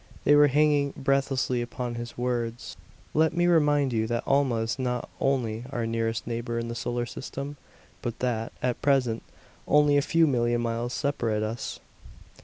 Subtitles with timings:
[0.23, 2.75] They were hanging breathlessly upon his words.
[3.13, 7.05] "Let me remind you that Alma is not only our nearest neighbor in the solar
[7.05, 7.55] system,
[8.01, 9.21] but that, at present,
[9.67, 11.79] only a few million miles separate us.